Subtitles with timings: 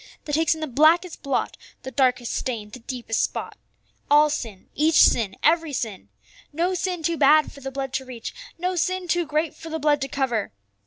[0.25, 3.55] That takes in the blackest blot, the darkest stain, the deepest spot.
[4.09, 6.09] All sin, each sin, every sin.
[6.51, 9.77] No sin too bad for the blood to reach, no sin too great for the
[9.77, 10.53] blood to cover.